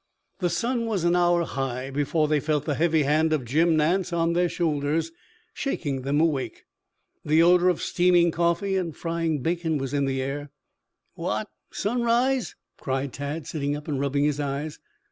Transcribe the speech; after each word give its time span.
The 0.39 0.49
sun 0.49 0.87
was 0.87 1.03
an 1.03 1.15
hour 1.15 1.43
high 1.45 1.91
before 1.91 2.27
they 2.27 2.39
felt 2.39 2.65
the 2.65 2.73
heavy 2.73 3.03
hand 3.03 3.31
of 3.31 3.45
Jim 3.45 3.75
Nance 3.77 4.11
on 4.11 4.33
their 4.33 4.49
shoulders 4.49 5.11
shaking 5.53 6.01
them 6.01 6.19
awake. 6.19 6.63
The 7.23 7.43
odor 7.43 7.69
of 7.69 7.83
steaming 7.83 8.31
coffee 8.31 8.75
and 8.75 8.97
frying 8.97 9.43
bacon 9.43 9.77
was 9.77 9.93
in 9.93 10.05
the 10.05 10.19
air. 10.19 10.49
"What 11.13 11.51
sunrise?" 11.71 12.55
cried 12.79 13.13
Tad, 13.13 13.45
sitting 13.45 13.75
up 13.77 13.87
and 13.87 13.99
rubbing 13.99 14.23
his 14.23 14.39
eyes. 14.39 14.79